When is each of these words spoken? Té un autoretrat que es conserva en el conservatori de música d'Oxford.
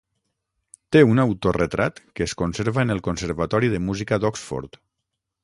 Té 0.95 1.03
un 1.09 1.21
autoretrat 1.23 2.01
que 2.15 2.25
es 2.27 2.33
conserva 2.41 2.87
en 2.87 2.95
el 2.95 3.03
conservatori 3.09 3.71
de 3.75 3.83
música 3.91 4.21
d'Oxford. 4.25 4.83